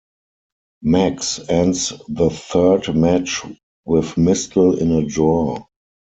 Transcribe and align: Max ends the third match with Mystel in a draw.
Max 0.81 1.39
ends 1.47 1.93
the 2.07 2.31
third 2.31 2.95
match 2.95 3.43
with 3.85 4.17
Mystel 4.17 4.79
in 4.79 4.91
a 4.93 5.05
draw. 5.05 5.59